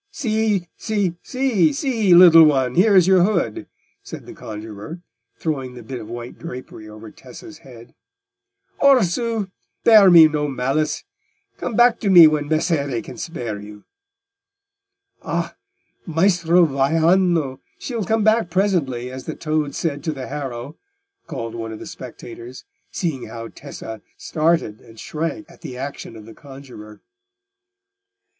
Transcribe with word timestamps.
"See, 0.09 0.67
see, 0.79 2.15
little 2.15 2.43
one! 2.45 2.73
here 2.73 2.95
is 2.95 3.05
your 3.05 3.23
hood," 3.23 3.67
said 4.01 4.25
the 4.25 4.33
conjuror, 4.33 5.03
throwing 5.37 5.75
the 5.75 5.83
bit 5.83 5.99
of 5.99 6.09
white 6.09 6.39
drapery 6.39 6.89
over 6.89 7.11
Tessa's 7.11 7.59
head. 7.59 7.93
"Orsù, 8.81 9.51
bear 9.83 10.09
me 10.09 10.27
no 10.27 10.47
malice; 10.47 11.03
come 11.57 11.75
back 11.75 11.99
to 11.99 12.09
me 12.09 12.25
when 12.25 12.47
Messere 12.47 12.99
can 13.03 13.15
spare 13.15 13.59
you." 13.59 13.83
"Ah! 15.21 15.55
Maestro 16.07 16.65
Vaiano, 16.65 17.59
she'll 17.77 18.03
come 18.03 18.23
back 18.23 18.49
presently, 18.49 19.11
as 19.11 19.25
the 19.25 19.35
toad 19.35 19.75
said 19.75 20.03
to 20.03 20.11
the 20.11 20.25
harrow," 20.25 20.79
called 21.27 21.53
out 21.53 21.59
one 21.59 21.71
of 21.71 21.77
the 21.77 21.85
spectators, 21.85 22.65
seeing 22.89 23.27
how 23.27 23.49
Tessa 23.49 24.01
started 24.17 24.81
and 24.81 24.99
shrank 24.99 25.45
at 25.51 25.61
the 25.61 25.77
action 25.77 26.15
of 26.15 26.25
the 26.25 26.33
conjuror. 26.33 27.01